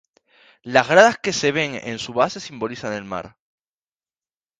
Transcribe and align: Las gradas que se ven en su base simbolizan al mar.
Las 0.63 0.87
gradas 0.89 1.19
que 1.21 1.31
se 1.31 1.51
ven 1.51 1.75
en 1.75 1.99
su 1.99 2.11
base 2.13 2.39
simbolizan 2.39 2.93
al 2.93 3.05
mar. 3.05 3.37